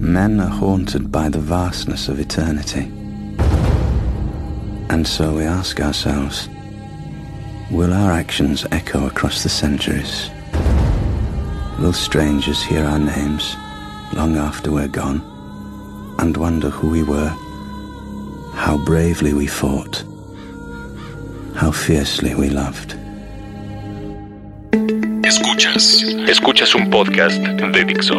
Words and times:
Men 0.00 0.40
are 0.40 0.48
haunted 0.48 1.12
by 1.12 1.28
the 1.28 1.38
vastness 1.38 2.08
of 2.08 2.18
eternity. 2.18 2.90
And 4.88 5.06
so 5.06 5.36
we 5.36 5.44
ask 5.44 5.78
ourselves, 5.78 6.48
will 7.70 7.92
our 7.92 8.10
actions 8.10 8.64
echo 8.72 9.06
across 9.06 9.42
the 9.42 9.50
centuries? 9.50 10.30
Will 11.78 11.92
strangers 11.92 12.62
hear 12.62 12.82
our 12.82 12.98
names 12.98 13.54
long 14.14 14.38
after 14.38 14.72
we're 14.72 14.88
gone 14.88 15.20
and 16.18 16.34
wonder 16.34 16.70
who 16.70 16.88
we 16.88 17.02
were, 17.02 17.28
how 18.54 18.82
bravely 18.86 19.34
we 19.34 19.46
fought, 19.46 20.02
how 21.54 21.70
fiercely 21.70 22.34
we 22.34 22.48
loved? 22.48 22.96
Escuchas. 25.24 26.02
Escuchas 26.26 26.74
un 26.74 26.90
podcast 26.90 27.38
de 27.42 27.84
Dixo. 27.84 28.16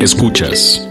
Escuchas. 0.00 0.89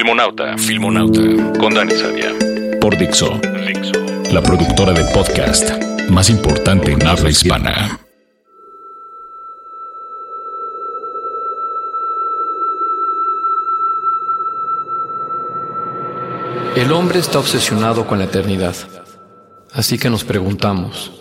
Filmonauta. 0.00 0.56
Filmonauta. 0.56 1.20
Con 1.58 1.74
Dani 1.74 1.92
Sadia. 1.92 2.32
Por 2.80 2.96
Dixo. 2.96 3.38
Dixo. 3.66 3.92
La 4.32 4.40
productora 4.40 4.94
de 4.94 5.04
podcast 5.12 5.70
más 6.08 6.30
importante 6.30 6.92
en 6.92 7.06
habla 7.06 7.28
hispana. 7.28 8.00
El 16.76 16.90
hombre 16.92 17.18
está 17.18 17.38
obsesionado 17.38 18.06
con 18.06 18.20
la 18.20 18.24
eternidad. 18.24 18.74
Así 19.74 19.98
que 19.98 20.08
nos 20.08 20.24
preguntamos, 20.24 21.12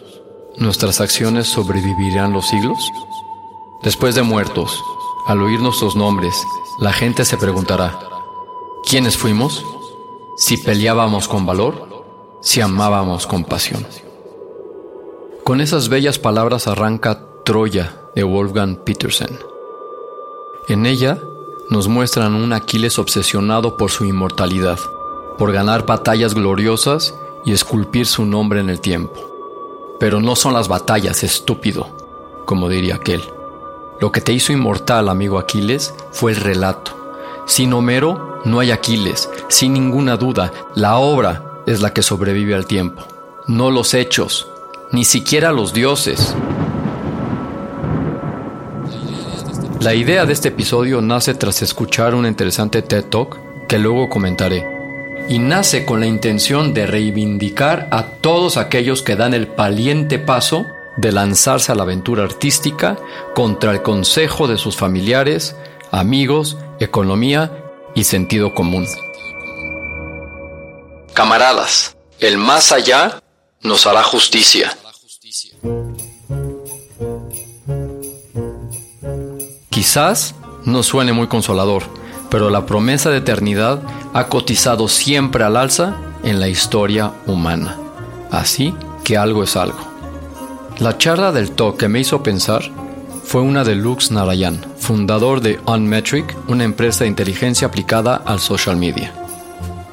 ¿nuestras 0.55 1.01
acciones 1.01 1.47
sobrevivirán 1.47 2.31
los 2.31 2.47
siglos? 2.47 2.79
Después 3.83 4.15
de 4.15 4.21
muertos, 4.21 4.81
al 5.27 5.41
oír 5.41 5.59
nuestros 5.59 5.97
nombres, 5.97 6.33
la 6.79 6.93
gente 6.93 7.25
se 7.25 7.35
preguntará, 7.35 8.08
¿quiénes 8.89 9.17
fuimos? 9.17 9.63
Si 10.35 10.57
peleábamos 10.57 11.27
con 11.27 11.45
valor, 11.45 12.39
si 12.41 12.59
amábamos 12.59 13.27
con 13.27 13.43
pasión. 13.43 13.85
Con 15.43 15.61
esas 15.61 15.89
bellas 15.89 16.17
palabras 16.17 16.67
arranca 16.67 17.23
Troya 17.45 18.01
de 18.15 18.23
Wolfgang 18.23 18.77
Petersen. 18.77 19.37
En 20.69 20.87
ella 20.87 21.19
nos 21.69 21.87
muestran 21.87 22.33
un 22.33 22.51
Aquiles 22.51 22.97
obsesionado 22.97 23.77
por 23.77 23.91
su 23.91 24.05
inmortalidad, 24.05 24.79
por 25.37 25.51
ganar 25.51 25.85
batallas 25.85 26.33
gloriosas 26.33 27.13
y 27.45 27.51
esculpir 27.51 28.07
su 28.07 28.25
nombre 28.25 28.59
en 28.59 28.71
el 28.71 28.81
tiempo. 28.81 29.19
Pero 29.99 30.19
no 30.19 30.35
son 30.35 30.55
las 30.55 30.67
batallas, 30.67 31.23
estúpido, 31.23 31.89
como 32.45 32.69
diría 32.69 32.95
aquel. 32.95 33.21
Lo 33.99 34.11
que 34.11 34.21
te 34.21 34.33
hizo 34.33 34.51
inmortal, 34.51 35.09
amigo 35.09 35.37
Aquiles, 35.37 35.93
fue 36.11 36.31
el 36.31 36.37
relato. 36.37 36.95
Sin 37.45 37.73
Homero 37.73 38.28
no 38.45 38.59
hay 38.59 38.71
Aquiles, 38.71 39.29
sin 39.49 39.73
ninguna 39.73 40.17
duda, 40.17 40.51
la 40.75 40.97
obra 40.97 41.61
es 41.65 41.81
la 41.81 41.93
que 41.93 42.01
sobrevive 42.01 42.55
al 42.55 42.65
tiempo, 42.65 43.03
no 43.47 43.71
los 43.71 43.93
hechos, 43.93 44.47
ni 44.91 45.05
siquiera 45.05 45.51
los 45.51 45.73
dioses. 45.73 46.35
La 49.81 49.93
idea 49.93 50.25
de 50.25 50.33
este 50.33 50.49
episodio 50.49 51.01
nace 51.01 51.33
tras 51.35 51.61
escuchar 51.61 52.15
un 52.15 52.25
interesante 52.25 52.81
TED 52.81 53.05
Talk 53.05 53.67
que 53.67 53.79
luego 53.79 54.09
comentaré, 54.09 54.67
y 55.29 55.39
nace 55.39 55.85
con 55.85 55.99
la 55.99 56.07
intención 56.07 56.73
de 56.73 56.87
reivindicar 56.87 57.87
a 57.91 58.03
todos 58.03 58.57
aquellos 58.57 59.01
que 59.01 59.15
dan 59.15 59.33
el 59.33 59.45
valiente 59.45 60.17
paso 60.17 60.65
de 60.97 61.11
lanzarse 61.11 61.71
a 61.71 61.75
la 61.75 61.83
aventura 61.83 62.23
artística 62.23 62.97
contra 63.35 63.71
el 63.71 63.81
consejo 63.81 64.47
de 64.47 64.57
sus 64.57 64.75
familiares, 64.75 65.55
amigos, 65.91 66.57
economía 66.79 67.68
y 67.95 68.03
sentido 68.03 68.53
común. 68.53 68.87
Camaradas, 71.13 71.97
el 72.19 72.37
más 72.37 72.71
allá 72.71 73.21
nos 73.61 73.85
hará 73.87 74.03
justicia. 74.03 74.75
Quizás 79.69 80.35
no 80.65 80.83
suene 80.83 81.13
muy 81.13 81.27
consolador, 81.27 81.83
pero 82.29 82.49
la 82.49 82.65
promesa 82.65 83.09
de 83.09 83.17
eternidad 83.17 83.81
ha 84.13 84.27
cotizado 84.27 84.87
siempre 84.87 85.43
al 85.43 85.57
alza 85.57 85.95
en 86.23 86.39
la 86.39 86.47
historia 86.47 87.13
humana. 87.25 87.77
Así 88.31 88.75
que 89.03 89.17
algo 89.17 89.43
es 89.43 89.55
algo. 89.55 89.79
La 90.79 90.97
charla 90.97 91.31
del 91.31 91.51
talk 91.51 91.77
que 91.77 91.87
me 91.87 91.99
hizo 91.99 92.23
pensar 92.23 92.61
fue 93.29 93.41
una 93.41 93.63
de 93.63 93.75
Lux 93.75 94.09
Narayan, 94.09 94.59
fundador 94.79 95.39
de 95.39 95.59
Unmetric, 95.67 96.35
una 96.47 96.63
empresa 96.63 97.03
de 97.03 97.11
inteligencia 97.11 97.67
aplicada 97.67 98.15
al 98.25 98.39
social 98.39 98.75
media. 98.75 99.13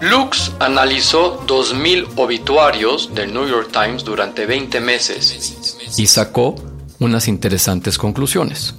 Lux 0.01 0.53
analizó 0.59 1.47
2.000 1.47 2.15
obituarios 2.17 3.15
del 3.15 3.35
New 3.35 3.47
York 3.47 3.69
Times 3.71 4.05
durante 4.05 4.47
20 4.47 4.81
meses 4.81 5.93
y 5.99 6.07
sacó 6.07 6.55
unas 6.99 7.29
interesantes 7.29 7.99
conclusiones. 7.99 8.75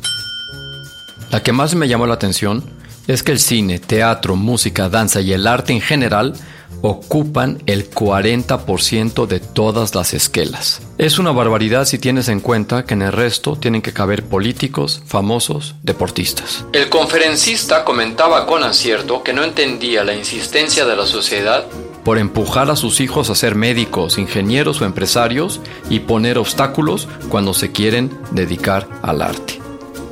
La 1.30 1.44
que 1.44 1.52
más 1.52 1.76
me 1.76 1.88
llamó 1.88 2.08
la 2.08 2.16
atención 2.16 2.64
es 3.06 3.22
que 3.22 3.34
el 3.34 3.40
cine, 3.40 3.78
teatro, 3.78 4.36
música, 4.36 4.90
danza 4.90 5.22
y 5.22 5.34
el 5.34 5.46
arte 5.46 5.72
en 5.72 5.82
general 5.82 6.34
ocupan 6.82 7.62
el 7.66 7.90
40% 7.90 9.26
de 9.26 9.40
todas 9.40 9.96
las 9.96 10.14
esquelas. 10.14 10.82
Es 10.98 11.20
una 11.20 11.32
barbaridad 11.32 11.86
si 11.86 11.98
tienes 11.98 12.28
en 12.30 12.40
cuenta 12.40 12.86
que 12.86 12.94
en 12.94 13.02
el 13.02 13.12
resto 13.12 13.56
tienen 13.56 13.82
que 13.82 13.94
caber 13.94 14.24
políticos, 14.24 15.02
famosos, 15.06 15.76
deportistas. 15.84 16.66
El 16.74 16.90
conferencista 16.90 17.84
comentaba 17.84 18.46
con 18.46 18.64
acierto 18.64 19.24
que 19.24 19.34
no 19.34 19.44
entendía 19.44 20.04
la 20.04 20.16
insistencia 20.16 20.86
de 20.86 20.96
la 20.96 21.06
sociedad 21.06 21.66
por 22.08 22.18
empujar 22.18 22.72
a 22.72 22.78
sus 22.78 23.02
hijos 23.02 23.30
a 23.30 23.36
ser 23.36 23.56
médicos, 23.56 24.18
ingenieros 24.18 24.80
o 24.80 24.86
empresarios 24.86 25.60
y 25.90 26.00
poner 26.00 26.38
obstáculos 26.38 27.06
cuando 27.28 27.54
se 27.54 27.74
quieren 27.74 28.18
dedicar 28.32 28.88
al 29.02 29.22
arte. 29.22 29.60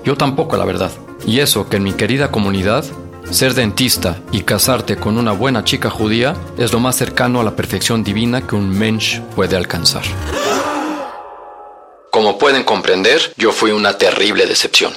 Yo 0.04 0.18
tampoco, 0.18 0.58
la 0.58 0.66
verdad. 0.66 0.92
Y 1.26 1.40
eso 1.40 1.70
que 1.70 1.78
en 1.78 1.84
mi 1.84 1.94
querida 1.94 2.32
comunidad 2.32 2.84
ser 3.32 3.54
dentista 3.54 4.22
y 4.32 4.42
casarte 4.42 4.96
con 4.98 5.18
una 5.18 5.32
buena 5.32 5.64
chica 5.64 5.90
judía 5.90 6.36
es 6.58 6.72
lo 6.72 6.80
más 6.80 6.96
cercano 6.96 7.42
a 7.42 7.44
la 7.44 7.56
perfección 7.56 8.04
divina 8.04 8.46
que 8.46 8.56
un 8.56 8.70
mensch 8.70 9.20
puede 9.36 9.56
alcanzar. 9.56 10.04
Como 12.12 12.38
pueden 12.38 12.64
comprender, 12.64 13.34
yo 13.38 13.52
fui 13.52 13.72
una 13.72 13.98
terrible 13.98 14.46
decepción. 14.46 14.94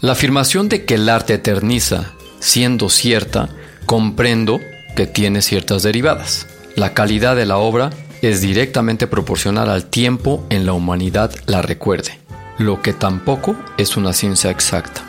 La 0.00 0.12
afirmación 0.12 0.68
de 0.68 0.84
que 0.84 0.94
el 0.94 1.08
arte 1.08 1.34
eterniza, 1.34 2.12
siendo 2.38 2.90
cierta, 2.90 3.48
comprendo 3.86 4.60
que 4.96 5.06
tiene 5.06 5.40
ciertas 5.40 5.82
derivadas. 5.82 6.46
La 6.76 6.92
calidad 6.92 7.36
de 7.36 7.46
la 7.46 7.56
obra 7.56 7.90
es 8.24 8.40
directamente 8.40 9.06
proporcional 9.06 9.68
al 9.70 9.86
tiempo 9.86 10.44
en 10.50 10.66
la 10.66 10.72
humanidad 10.72 11.32
la 11.46 11.62
recuerde, 11.62 12.18
lo 12.58 12.80
que 12.80 12.92
tampoco 12.92 13.56
es 13.76 13.96
una 13.96 14.12
ciencia 14.12 14.50
exacta. 14.50 15.02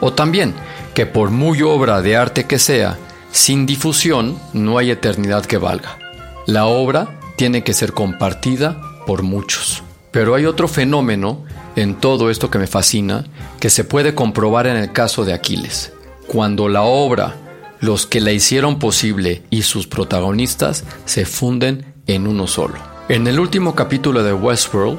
O 0.00 0.12
también 0.12 0.54
que 0.94 1.06
por 1.06 1.30
muy 1.30 1.62
obra 1.62 2.02
de 2.02 2.16
arte 2.16 2.44
que 2.44 2.58
sea, 2.58 2.98
sin 3.32 3.66
difusión 3.66 4.38
no 4.52 4.78
hay 4.78 4.90
eternidad 4.90 5.44
que 5.44 5.58
valga. 5.58 5.98
La 6.46 6.66
obra 6.66 7.18
tiene 7.36 7.62
que 7.62 7.72
ser 7.72 7.92
compartida 7.92 8.80
por 9.06 9.22
muchos. 9.22 9.82
Pero 10.10 10.34
hay 10.34 10.46
otro 10.46 10.66
fenómeno 10.66 11.44
en 11.76 11.94
todo 11.94 12.30
esto 12.30 12.50
que 12.50 12.58
me 12.58 12.66
fascina 12.66 13.26
que 13.60 13.70
se 13.70 13.84
puede 13.84 14.14
comprobar 14.14 14.66
en 14.66 14.76
el 14.76 14.92
caso 14.92 15.24
de 15.24 15.32
Aquiles. 15.32 15.92
Cuando 16.26 16.68
la 16.68 16.82
obra, 16.82 17.36
los 17.80 18.06
que 18.06 18.20
la 18.20 18.32
hicieron 18.32 18.78
posible 18.78 19.42
y 19.50 19.62
sus 19.62 19.86
protagonistas 19.86 20.84
se 21.04 21.24
funden 21.24 21.89
en 22.14 22.26
uno 22.26 22.46
solo. 22.46 22.74
En 23.08 23.26
el 23.26 23.38
último 23.38 23.74
capítulo 23.74 24.22
de 24.22 24.32
Westworld, 24.32 24.98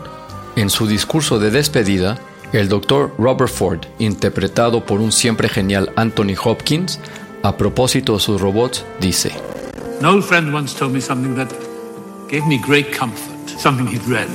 en 0.55 0.69
su 0.69 0.87
discurso 0.87 1.39
de 1.39 1.51
despedida, 1.51 2.17
El 2.53 2.67
doctor 2.67 3.13
Robert 3.17 3.51
Ford, 3.51 3.79
interpretado 3.99 4.85
por 4.85 4.99
un 4.99 5.11
siempre 5.11 5.47
genial 5.47 5.91
Anthony 5.95 6.35
Hopkins, 6.41 6.99
a 7.43 7.55
propósito 7.55 8.13
de 8.13 8.19
sus 8.19 8.41
robots, 8.41 8.85
dice: 8.99 9.31
An 9.99 10.05
old 10.05 10.23
friend 10.23 10.53
once 10.53 10.77
told 10.77 10.93
me 10.93 10.99
something 10.99 11.35
that 11.35 11.49
gave 12.29 12.45
me 12.47 12.57
great 12.57 12.91
comfort, 12.97 13.49
something 13.57 13.87
he'd 13.87 14.05
read. 14.07 14.27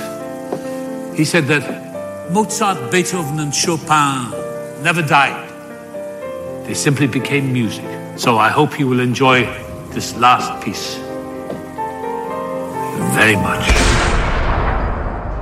He 1.14 1.25
said 1.25 1.46
that 1.49 2.31
Mozart, 2.31 2.90
Beethoven, 2.90 3.38
and 3.40 3.52
Chopin 3.52 4.32
never 4.82 5.02
died. 5.02 5.44
They 6.67 6.75
simply 6.75 7.06
became 7.06 7.52
music. 7.52 7.84
So 8.17 8.38
I 8.38 8.49
hope 8.49 8.78
you 8.78 8.88
will 8.88 9.00
enjoy 9.00 9.44
this 9.93 10.17
last 10.17 10.64
piece 10.64 11.05
very 13.14 13.37
much. 13.37 13.66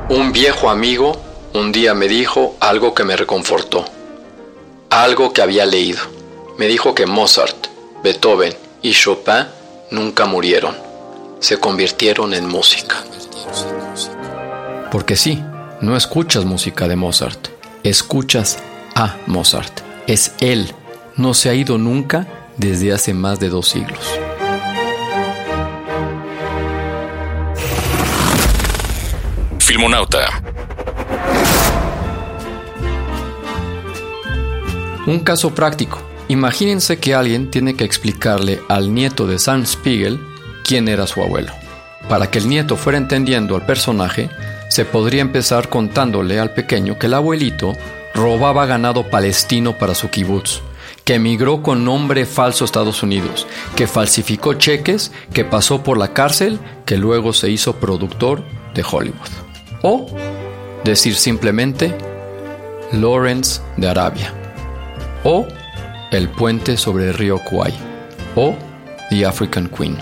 Un 0.09 0.33
viejo 0.33 0.71
amigo 0.71 1.25
un 1.55 1.71
día 1.71 1.95
me 1.95 2.09
dijo 2.09 2.57
algo 2.59 2.95
que 2.95 3.05
me 3.05 3.17
reconfortó. 3.17 3.85
Algo 4.91 5.33
que 5.33 5.41
había 5.41 5.65
leído. 5.65 6.01
Me 6.59 6.67
dijo 6.67 6.97
que 6.97 7.07
Mozart, 7.07 7.69
Beethoven 8.03 8.53
y 8.83 8.91
Chopin 8.91 9.47
nunca 9.93 10.27
murieron. 10.27 10.75
Se 11.39 11.59
convirtieron 11.59 12.35
en 12.35 12.49
música. 12.49 12.97
Porque 14.91 15.15
sí, 15.15 15.41
no 15.81 15.97
escuchas 15.97 16.45
música 16.45 16.89
de 16.89 16.97
Mozart. 16.97 17.49
Escuchas 17.85 18.59
a 18.97 19.17
Mozart. 19.29 19.81
Es 20.09 20.33
él. 20.41 20.75
No 21.17 21.35
se 21.35 21.51
ha 21.51 21.55
ido 21.55 21.79
nunca 21.79 22.27
desde 22.57 22.93
hace 22.93 23.15
más 23.15 23.39
de 23.39 23.49
dos 23.49 23.69
siglos. 23.69 24.19
Un 35.07 35.19
caso 35.25 35.53
práctico. 35.53 36.01
Imagínense 36.29 36.99
que 36.99 37.13
alguien 37.13 37.51
tiene 37.51 37.75
que 37.75 37.83
explicarle 37.83 38.61
al 38.69 38.95
nieto 38.95 39.27
de 39.27 39.41
Sam 39.41 39.67
Spiegel 39.67 40.21
quién 40.65 40.87
era 40.87 41.09
su 41.09 41.21
abuelo. 41.23 41.53
Para 42.09 42.31
que 42.31 42.39
el 42.39 42.49
nieto 42.49 42.77
fuera 42.77 42.99
entendiendo 42.99 43.57
al 43.57 43.67
personaje, 43.67 44.31
se 44.69 44.85
podría 44.85 45.23
empezar 45.23 45.69
contándole 45.69 46.39
al 46.39 46.55
pequeño 46.55 46.97
que 46.97 47.07
el 47.07 47.15
abuelito 47.15 47.73
robaba 48.15 48.67
ganado 48.67 49.11
palestino 49.11 49.77
para 49.77 49.97
su 49.97 50.09
kibutz, 50.09 50.61
que 51.05 51.15
emigró 51.15 51.63
con 51.63 51.85
nombre 51.85 52.27
falso 52.27 52.63
a 52.63 52.67
Estados 52.67 53.03
Unidos, 53.03 53.47
que 53.75 53.89
falsificó 53.89 54.55
cheques, 54.55 55.11
que 55.33 55.45
pasó 55.45 55.83
por 55.83 55.99
la 55.99 56.13
cárcel, 56.13 56.61
que 56.87 56.97
luego 56.97 57.33
se 57.33 57.51
hizo 57.51 57.81
productor 57.81 58.45
de 58.73 58.85
Hollywood. 58.89 59.54
O 59.87 60.07
decir 60.83 61.15
simplemente 61.15 61.95
Lawrence 62.93 63.61
de 63.77 63.87
Arabia. 63.87 64.33
O 65.25 65.47
El 66.11 66.31
puente 66.31 66.79
sobre 66.79 67.09
el 67.09 67.15
río 67.15 67.39
Kwai. 67.39 67.75
O 68.35 68.57
The 69.11 69.27
African 69.27 69.69
Queen. 69.69 69.99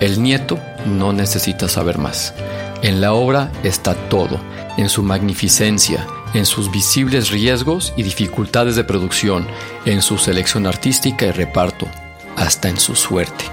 El 0.00 0.22
nieto 0.22 0.58
no 0.86 1.12
necesita 1.12 1.68
saber 1.68 1.98
más. 1.98 2.32
En 2.80 3.02
la 3.02 3.12
obra 3.12 3.52
está 3.64 3.94
todo, 4.08 4.40
en 4.78 4.88
su 4.88 5.02
magnificencia, 5.02 6.06
en 6.32 6.46
sus 6.46 6.70
visibles 6.70 7.30
riesgos 7.30 7.92
y 7.98 8.04
dificultades 8.04 8.76
de 8.76 8.84
producción, 8.84 9.46
en 9.84 10.00
su 10.00 10.16
selección 10.16 10.66
artística 10.66 11.26
y 11.26 11.32
reparto, 11.32 11.86
hasta 12.36 12.70
en 12.70 12.80
su 12.80 12.94
suerte. 12.94 13.44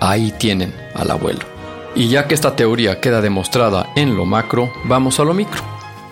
Ahí 0.00 0.34
tienen 0.36 0.74
al 0.94 1.12
abuelo. 1.12 1.57
Y 1.98 2.06
ya 2.06 2.28
que 2.28 2.34
esta 2.34 2.54
teoría 2.54 3.00
queda 3.00 3.20
demostrada 3.20 3.90
en 3.96 4.16
lo 4.16 4.24
macro, 4.24 4.72
vamos 4.84 5.18
a 5.18 5.24
lo 5.24 5.34
micro. 5.34 5.60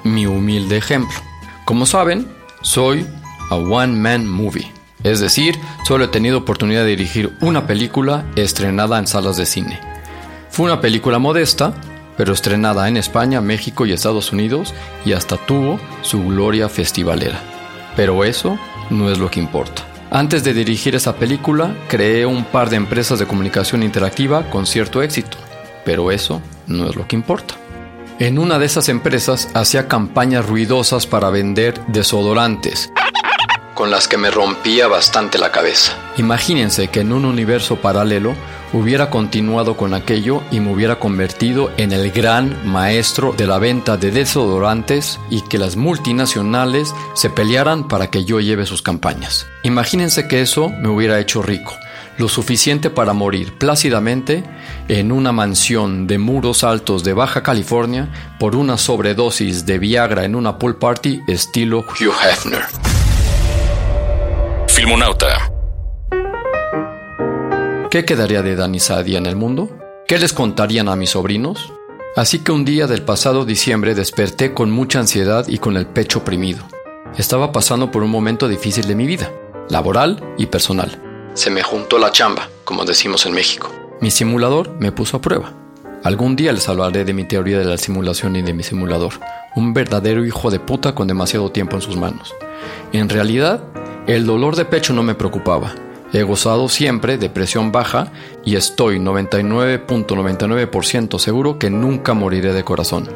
Mi 0.03 0.27
humilde 0.27 0.77
ejemplo. 0.77 1.17
Como 1.65 1.87
saben, 1.87 2.27
soy 2.61 3.06
a 3.50 3.55
one-man 3.55 4.27
movie. 4.27 4.73
Es 5.05 5.21
decir, 5.21 5.56
solo 5.87 6.06
he 6.06 6.09
tenido 6.09 6.38
oportunidad 6.38 6.83
de 6.83 6.91
dirigir 6.91 7.37
una 7.41 7.69
película 7.69 8.25
estrenada 8.35 8.99
en 8.99 9.06
salas 9.06 9.37
de 9.37 9.47
cine. 9.47 9.79
Fue 10.50 10.67
una 10.67 10.81
película 10.81 11.21
modesta, 11.21 11.73
pero 12.17 12.33
estrenada 12.33 12.88
en 12.88 12.97
España, 12.97 13.41
México 13.41 13.87
y 13.87 13.93
Estados 13.93 14.33
Unidos 14.33 14.75
y 15.05 15.12
hasta 15.12 15.37
tuvo 15.37 15.79
su 16.03 16.21
gloria 16.27 16.69
festivalera. 16.69 17.38
Pero 17.94 18.25
eso 18.25 18.59
no 18.91 19.09
es 19.09 19.19
lo 19.19 19.31
que 19.31 19.38
importa. 19.38 19.85
Antes 20.11 20.43
de 20.43 20.53
dirigir 20.53 20.97
esa 20.97 21.15
película, 21.15 21.77
creé 21.88 22.27
un 22.27 22.43
par 22.43 22.71
de 22.71 22.77
empresas 22.77 23.21
de 23.21 23.27
comunicación 23.27 23.85
interactiva 23.85 24.50
con 24.50 24.67
cierto 24.67 25.00
éxito, 25.00 25.37
pero 25.87 26.11
eso 26.11 26.43
no 26.67 26.87
es 26.91 26.97
lo 26.97 27.09
que 27.09 27.17
importa. 27.17 27.55
En 28.19 28.38
una 28.38 28.59
de 28.59 28.67
esas 28.67 28.91
empresas 28.91 29.49
hacía 29.55 29.88
campañas 29.88 30.44
ruidosas 30.44 31.06
para 31.06 31.31
vender 31.31 31.81
desodorantes, 31.87 32.91
con 33.75 33.91
las 33.91 34.09
que 34.09 34.17
me 34.17 34.31
rompía 34.31 34.88
bastante 34.88 35.38
la 35.38 35.53
cabeza. 35.53 35.93
Imagínense 36.17 36.88
que 36.88 37.00
en 37.00 37.12
un 37.12 37.25
universo 37.25 37.77
paralelo 37.77 38.35
hubiera 38.73 39.11
continuado 39.11 39.77
con 39.77 39.94
aquello 39.94 40.43
y 40.50 40.61
me 40.61 40.73
hubiera 40.73 40.99
convertido 40.99 41.71
en 41.77 41.93
el 41.93 42.11
gran 42.11 42.67
maestro 42.67 43.33
de 43.37 43.47
la 43.47 43.59
venta 43.59 43.97
de 43.97 44.11
desodorantes 44.11 45.21
y 45.31 45.43
que 45.43 45.59
las 45.59 45.77
multinacionales 45.77 46.94
se 47.15 47.31
pelearan 47.31 47.87
para 47.87 48.09
que 48.09 48.25
yo 48.25 48.41
lleve 48.41 48.67
sus 48.67 48.83
campañas. 48.83 49.47
Imagínense 49.62 50.27
que 50.27 50.41
eso 50.41 50.71
me 50.71 50.88
hubiera 50.88 51.21
hecho 51.21 51.43
rico, 51.43 51.75
lo 52.18 52.28
suficiente 52.28 52.90
para 52.90 53.12
morir 53.12 53.52
plácidamente 53.58 54.44
en 54.88 55.12
una 55.12 55.32
mansión 55.32 56.06
de 56.06 56.18
muros 56.18 56.64
altos 56.64 57.04
de 57.04 57.12
Baja 57.12 57.42
California 57.42 58.36
por 58.38 58.56
una 58.56 58.78
sobredosis 58.78 59.66
de 59.66 59.78
Viagra 59.78 60.24
en 60.24 60.34
una 60.34 60.58
pool 60.58 60.76
party 60.76 61.22
estilo 61.26 61.80
Hugh 61.80 62.14
Hefner. 62.24 62.64
Filmonauta. 64.68 65.52
¿Qué 67.90 68.04
quedaría 68.04 68.42
de 68.42 68.56
Dani 68.56 68.80
Sadia 68.80 69.18
en 69.18 69.26
el 69.26 69.36
mundo? 69.36 69.70
¿Qué 70.06 70.18
les 70.18 70.32
contarían 70.32 70.88
a 70.88 70.96
mis 70.96 71.10
sobrinos? 71.10 71.72
Así 72.14 72.38
que 72.40 72.52
un 72.52 72.64
día 72.64 72.86
del 72.86 73.02
pasado 73.02 73.44
diciembre 73.44 73.94
desperté 73.94 74.54
con 74.54 74.70
mucha 74.70 75.00
ansiedad 75.00 75.46
y 75.48 75.58
con 75.58 75.76
el 75.76 75.86
pecho 75.86 76.20
oprimido. 76.20 76.66
Estaba 77.16 77.52
pasando 77.52 77.90
por 77.90 78.02
un 78.02 78.10
momento 78.10 78.48
difícil 78.48 78.86
de 78.86 78.94
mi 78.94 79.06
vida, 79.06 79.30
laboral 79.68 80.22
y 80.38 80.46
personal. 80.46 81.06
Se 81.37 81.50
me 81.50 81.62
juntó 81.62 81.99
la 81.99 82.11
chamba, 82.12 82.49
como 82.65 82.87
decimos 82.87 83.27
en 83.27 83.35
México. 83.35 83.71
Mi 84.00 84.11
simulador 84.11 84.71
me 84.81 84.91
puso 84.91 85.19
a 85.19 85.21
prueba. 85.21 85.53
Algún 86.03 86.35
día 86.35 86.50
les 86.50 86.67
hablaré 86.67 87.05
de 87.05 87.12
mi 87.12 87.25
teoría 87.25 87.59
de 87.59 87.67
la 87.67 87.77
simulación 87.77 88.37
y 88.37 88.43
de 88.43 88.55
mi 88.55 88.62
simulador, 88.62 89.12
un 89.55 89.75
verdadero 89.75 90.25
hijo 90.25 90.50
de 90.50 90.61
puta 90.61 90.94
con 90.94 91.09
demasiado 91.09 91.53
tiempo 91.53 91.77
en 91.77 91.83
sus 91.83 91.99
manos. 91.99 92.35
En 92.94 93.11
realidad, 93.11 93.62
el 94.06 94.25
dolor 94.25 94.56
de 94.56 94.65
pecho 94.65 94.94
no 94.94 95.03
me 95.03 95.15
preocupaba. 95.15 95.75
He 96.15 96.23
gozado 96.23 96.71
siempre 96.71 97.19
de 97.19 97.29
presión 97.29 97.71
baja 97.71 98.11
y 98.43 98.57
estoy 98.57 98.99
99.99% 98.99 101.19
seguro 101.19 101.59
que 101.59 101.69
nunca 101.69 102.14
moriré 102.14 102.55
de 102.55 102.64
corazón. 102.64 103.11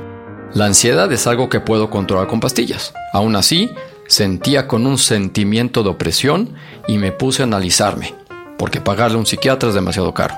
La 0.53 0.67
ansiedad 0.67 1.11
es 1.11 1.27
algo 1.27 1.49
que 1.49 1.61
puedo 1.61 1.89
controlar 1.89 2.27
con 2.27 2.41
pastillas. 2.41 2.93
Aún 3.15 3.35
así, 3.35 3.71
sentía 4.11 4.67
con 4.67 4.89
un 4.89 4.99
sentimiento 4.99 5.85
de 5.85 5.91
opresión 5.91 6.55
y 6.89 6.99
me 6.99 7.13
puse 7.13 7.43
a 7.43 7.47
analizarme, 7.47 8.13
porque 8.59 8.81
pagarle 8.81 9.17
a 9.17 9.21
un 9.21 9.27
psiquiatra 9.27 9.69
es 9.69 9.75
demasiado 9.77 10.13
caro. 10.13 10.35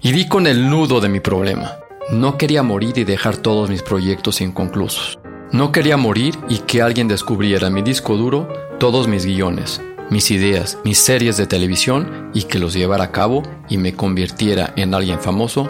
Y 0.00 0.12
di 0.12 0.28
con 0.28 0.46
el 0.46 0.70
nudo 0.70 1.00
de 1.00 1.08
mi 1.08 1.18
problema. 1.18 1.72
No 2.10 2.38
quería 2.38 2.62
morir 2.62 2.96
y 2.96 3.04
dejar 3.04 3.36
todos 3.36 3.68
mis 3.68 3.82
proyectos 3.82 4.40
inconclusos. 4.40 5.18
No 5.50 5.72
quería 5.72 5.96
morir 5.96 6.38
y 6.48 6.58
que 6.58 6.82
alguien 6.82 7.08
descubriera 7.08 7.68
mi 7.68 7.82
disco 7.82 8.16
duro 8.16 8.48
todos 8.78 9.08
mis 9.08 9.26
guiones, 9.26 9.80
mis 10.10 10.30
ideas, 10.30 10.78
mis 10.84 10.98
series 10.98 11.36
de 11.36 11.46
televisión 11.46 12.30
y 12.32 12.44
que 12.44 12.60
los 12.60 12.74
llevara 12.74 13.04
a 13.04 13.12
cabo 13.12 13.42
y 13.68 13.76
me 13.76 13.94
convirtiera 13.94 14.72
en 14.76 14.94
alguien 14.94 15.18
famoso 15.18 15.68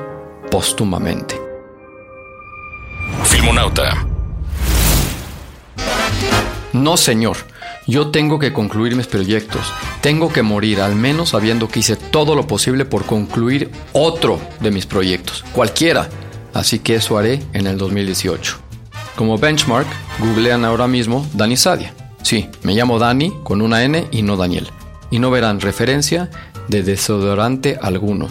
póstumamente. 0.51 1.41
Filmonauta. 3.25 4.14
No, 6.75 6.97
señor. 6.97 7.37
Yo 7.87 8.09
tengo 8.09 8.41
que 8.41 8.53
concluir 8.53 8.97
mis 8.97 9.07
proyectos. 9.07 9.73
Tengo 10.01 10.33
que 10.33 10.43
morir 10.43 10.81
al 10.81 10.97
menos 10.97 11.29
sabiendo 11.31 11.69
que 11.69 11.79
hice 11.79 11.95
todo 11.95 12.35
lo 12.35 12.49
posible 12.49 12.85
por 12.85 13.05
concluir 13.05 13.71
otro 13.93 14.41
de 14.59 14.73
mis 14.73 14.85
proyectos, 14.85 15.45
cualquiera. 15.53 16.09
Así 16.53 16.81
que 16.81 16.97
eso 16.97 17.17
haré 17.17 17.41
en 17.53 17.69
el 17.69 17.79
2018. 17.79 18.57
Como 19.15 19.39
benchmark, 19.39 19.87
googlean 20.19 20.65
ahora 20.65 20.89
mismo 20.89 21.25
Dani 21.33 21.57
Sadia. 21.57 21.95
Sí, 22.23 22.49
me 22.65 22.75
llamo 22.75 22.99
Dani 22.99 23.33
con 23.45 23.63
una 23.63 23.85
N 23.85 24.09
y 24.11 24.23
no 24.23 24.37
Daniel. 24.37 24.69
Y 25.13 25.21
no 25.21 25.31
verán 25.31 25.61
referencia 25.61 26.29
de 26.67 26.83
desodorante 26.83 27.79
alguno. 27.81 28.31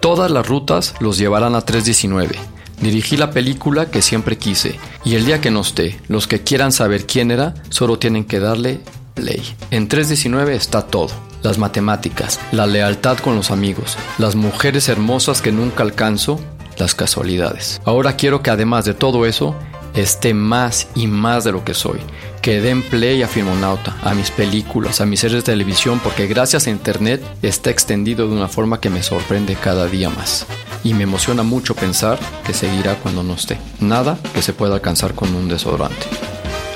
Todas 0.00 0.30
las 0.30 0.48
rutas 0.48 0.94
los 1.00 1.18
llevarán 1.18 1.54
a 1.54 1.60
319. 1.60 2.53
Dirigí 2.80 3.16
la 3.16 3.30
película 3.30 3.90
que 3.90 4.02
siempre 4.02 4.38
quise 4.38 4.78
y 5.04 5.14
el 5.14 5.24
día 5.24 5.40
que 5.40 5.50
no 5.50 5.60
esté, 5.60 5.98
los 6.08 6.26
que 6.26 6.42
quieran 6.42 6.72
saber 6.72 7.06
quién 7.06 7.30
era, 7.30 7.54
solo 7.70 7.98
tienen 7.98 8.24
que 8.24 8.40
darle 8.40 8.80
play. 9.14 9.42
En 9.70 9.88
319 9.88 10.54
está 10.54 10.82
todo. 10.82 11.10
Las 11.42 11.58
matemáticas, 11.58 12.40
la 12.52 12.66
lealtad 12.66 13.18
con 13.18 13.36
los 13.36 13.50
amigos, 13.50 13.98
las 14.16 14.34
mujeres 14.34 14.88
hermosas 14.88 15.42
que 15.42 15.52
nunca 15.52 15.82
alcanzo, 15.82 16.40
las 16.78 16.94
casualidades. 16.94 17.82
Ahora 17.84 18.16
quiero 18.16 18.42
que 18.42 18.50
además 18.50 18.86
de 18.86 18.94
todo 18.94 19.26
eso, 19.26 19.54
esté 19.94 20.32
más 20.32 20.88
y 20.94 21.06
más 21.06 21.44
de 21.44 21.52
lo 21.52 21.62
que 21.62 21.74
soy, 21.74 22.00
que 22.44 22.60
den 22.60 22.82
play 22.82 23.22
a 23.22 23.26
Filmonauta, 23.26 23.96
a 24.02 24.12
mis 24.12 24.30
películas, 24.30 25.00
a 25.00 25.06
mis 25.06 25.20
series 25.20 25.42
de 25.42 25.52
televisión, 25.52 25.98
porque 26.04 26.26
gracias 26.26 26.66
a 26.66 26.70
Internet 26.70 27.22
está 27.40 27.70
extendido 27.70 28.28
de 28.28 28.34
una 28.34 28.48
forma 28.48 28.82
que 28.82 28.90
me 28.90 29.02
sorprende 29.02 29.56
cada 29.56 29.86
día 29.86 30.10
más. 30.10 30.44
Y 30.82 30.92
me 30.92 31.04
emociona 31.04 31.42
mucho 31.42 31.74
pensar 31.74 32.18
que 32.46 32.52
seguirá 32.52 32.96
cuando 32.96 33.22
no 33.22 33.32
esté. 33.32 33.56
Nada 33.80 34.18
que 34.34 34.42
se 34.42 34.52
pueda 34.52 34.74
alcanzar 34.74 35.14
con 35.14 35.34
un 35.34 35.48
desodorante. 35.48 36.06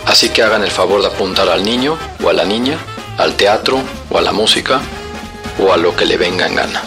Así 0.07 0.31
que 0.31 0.43
hagan 0.43 0.63
el 0.65 0.71
favor 0.71 1.03
de 1.03 1.09
apuntar 1.09 1.51
al 1.51 1.63
niño 1.63 1.99
o 2.25 2.31
a 2.31 2.33
la 2.33 2.47
niña, 2.47 2.79
al 3.19 3.35
teatro 3.35 3.79
o 4.09 4.17
a 4.17 4.23
la 4.23 4.33
música 4.33 4.81
o 5.63 5.71
a 5.71 5.77
lo 5.77 5.95
que 5.95 6.07
le 6.07 6.17
venga 6.17 6.47
en 6.47 6.55
gana. 6.55 6.81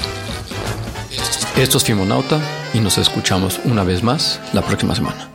Esto 1.56 1.78
es 1.78 1.84
Filmonauta 1.84 2.40
y 2.74 2.80
nos 2.80 2.98
escuchamos 2.98 3.60
una 3.64 3.84
vez 3.84 4.02
más 4.02 4.40
la 4.54 4.64
próxima 4.64 4.96
semana. 4.96 5.30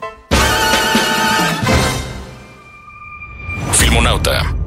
космонавта. 4.07 4.66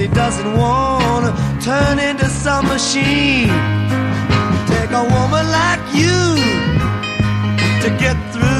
He 0.00 0.08
doesn't 0.08 0.56
want 0.56 1.26
to 1.26 1.32
turn 1.62 1.98
into 1.98 2.24
some 2.24 2.66
machine. 2.66 3.48
Take 4.66 4.92
a 4.92 5.04
woman 5.16 5.44
like 5.60 5.82
you 5.94 6.20
to 7.82 7.88
get 8.00 8.16
through 8.32 8.59